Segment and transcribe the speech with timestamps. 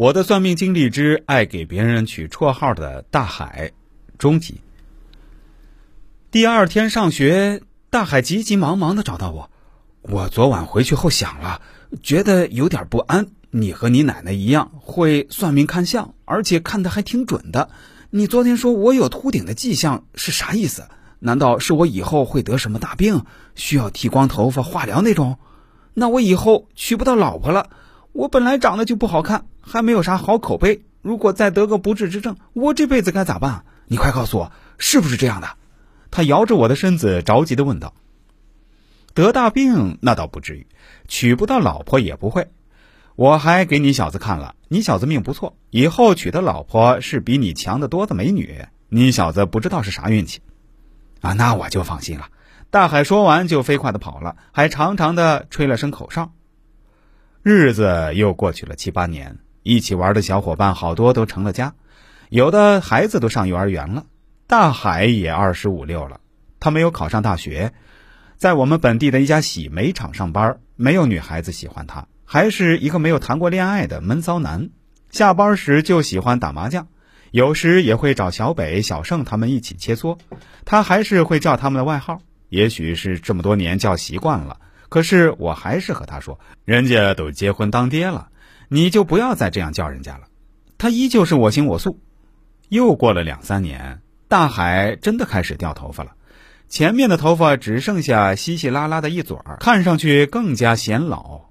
[0.00, 3.72] 我的算命经历之爱给别人取绰号的大海，
[4.16, 4.62] 终极。
[6.30, 7.60] 第二天上学，
[7.90, 9.50] 大海急急忙忙的找到我。
[10.00, 11.60] 我昨晚回去后想了，
[12.02, 13.26] 觉得有点不安。
[13.50, 17.68] 你和你奶奶一样会算命看相，而且看的还挺准的。
[18.08, 20.88] 你昨天说我有秃顶的迹象是啥意思？
[21.18, 25.38] 难道是我以后会得什么大病，需要剃光头发、化疗那种？
[25.92, 27.68] 那我以后娶不到老婆了。
[28.12, 30.82] 我本来长得就不好看，还没有啥好口碑。
[31.00, 33.64] 如果再得个不治之症，我这辈子该咋办？
[33.86, 35.48] 你快告诉我，是不是这样的？
[36.10, 37.94] 他摇着我的身子，着急的问道
[39.14, 40.66] ：“得大病那倒不至于，
[41.08, 42.48] 娶不到老婆也不会。
[43.14, 48.66] 我还给你小子看了，你小子命不错，以后娶的老婆是比你强得多的美女。
[48.88, 50.40] 你小子不知道是啥运气。”
[51.22, 52.28] 啊，那我就放心了。
[52.70, 56.32] 大海说完就飞快的跑了，还长长的吹了声口哨。
[57.42, 61.72] 日子又过去了七八年，一起玩的小伙伴好多都成了家，
[62.28, 64.04] 有的孩子都上幼儿园了。
[64.46, 66.20] 大海也二十五六了，
[66.58, 67.72] 他没有考上大学，
[68.36, 74.68] 在我们本地的一家洗煤厂上班，没有女孩子喜欢他，还是一个没有谈过恋爱的闷骚男。
[75.10, 76.88] 下班时就喜欢打麻将，
[77.30, 80.18] 有时也会找小北、小盛他们一起切磋，
[80.66, 84.58] 他还是会叫他们的外号，也许是这么多年叫习惯了。
[84.90, 88.28] 可是我还是和他说：“人家都结婚当爹了，
[88.68, 90.24] 你就不要再这样叫人家了。”
[90.76, 91.98] 他依旧是我行我素。
[92.68, 96.12] 又过了两三年，大海真的开始掉头发了，
[96.68, 101.42] 前面的头发只剩下稀稀拉拉的一撮儿，看上去更加显老。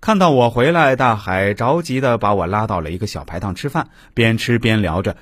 [0.00, 5.16] 看到我回来，大海着急的把我拉到了一个小排档吃饭，边吃边聊着：“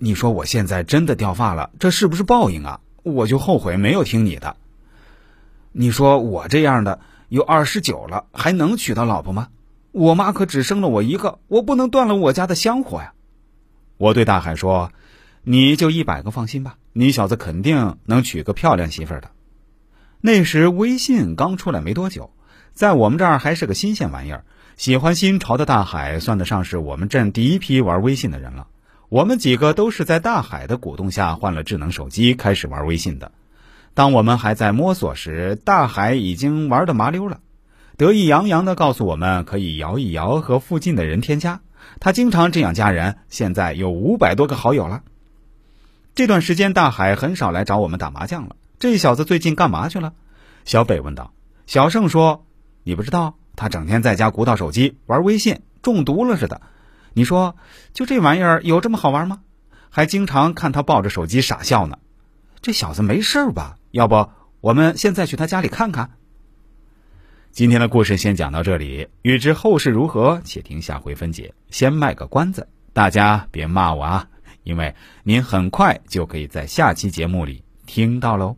[0.00, 2.80] 你说我现在真的掉发了，这是不是报应啊？
[3.02, 4.56] 我就后悔没有听你的。”
[5.78, 9.48] 你说我这样的有二十九了，还能娶到老婆吗？
[9.92, 13.12] 我妈可只生了我一个，我不能断了我家的香火呀！
[13.98, 14.90] 我对大海说
[15.44, 19.32] ：“你就一百个放心吧，你小子肯定能娶个漂亮媳妇的。”
[20.22, 22.32] 那时微信刚出来没多久，
[22.72, 24.46] 在我们这儿还是个新鲜玩意儿。
[24.78, 28.66] 喜欢新潮的大海算得上是我们镇第一批玩微信的人了。
[29.10, 33.30] 我们几个都是在大海的鼓动下换了智能手机，开始玩微信的。
[33.96, 37.40] 当我们还在摸索时，大海已经玩的麻溜了，
[37.96, 41.62] 得意洋洋的告诉我们可以摇一摇和附近的人添加。
[41.98, 45.02] 他经常这样加人，现在有五百多个好友了。
[46.14, 48.56] 这段时间，大海很少来找我们打麻将了。
[48.78, 50.12] 这小子最近干嘛去了？
[50.66, 51.32] 小北问道。
[51.66, 52.44] 小盛说
[52.84, 56.60] ：“你不知道，他整天在家鼓捣手机，玩微信，中毒了似的。
[57.14, 57.56] 你说，
[57.94, 59.40] 就这玩意儿有这么好玩吗？
[59.88, 61.96] 还经常看他抱着手机傻笑呢。
[62.60, 64.28] 这小子没事吧？”要不，
[64.60, 66.10] 我们现在去他家里看看。
[67.50, 71.54] 今天的故事先讲到这里，欲知后事如何，且听下回分解。
[71.70, 74.28] 先卖个关子，大家别骂我啊，
[74.64, 78.54] 因为您很快就可以在下期节目里听到喽。